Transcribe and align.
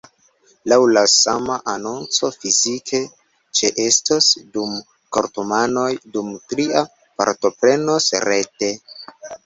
Laŭ 0.71 0.77
la 0.93 1.01
sama 1.15 1.57
anonco, 1.73 2.29
fizike 2.45 3.03
ĉeestos 3.61 4.33
du 4.57 4.67
kortumanoj, 5.19 5.87
dum 6.17 6.35
tria 6.51 6.87
partoprenos 7.23 8.15
rete. 8.31 8.77